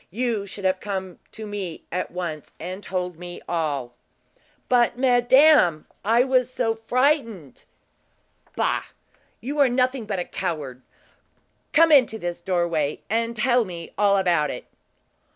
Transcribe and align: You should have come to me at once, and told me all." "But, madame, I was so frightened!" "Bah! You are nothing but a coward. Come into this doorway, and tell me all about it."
You 0.09 0.47
should 0.47 0.65
have 0.65 0.79
come 0.79 1.19
to 1.31 1.45
me 1.45 1.83
at 1.91 2.09
once, 2.09 2.51
and 2.59 2.81
told 2.81 3.19
me 3.19 3.39
all." 3.47 3.93
"But, 4.67 4.97
madame, 4.97 5.85
I 6.03 6.23
was 6.23 6.51
so 6.51 6.79
frightened!" 6.87 7.65
"Bah! 8.55 8.85
You 9.41 9.59
are 9.59 9.69
nothing 9.69 10.07
but 10.07 10.17
a 10.17 10.25
coward. 10.25 10.81
Come 11.71 11.91
into 11.91 12.17
this 12.17 12.41
doorway, 12.41 13.01
and 13.11 13.35
tell 13.35 13.63
me 13.63 13.91
all 13.95 14.17
about 14.17 14.49
it." 14.49 14.65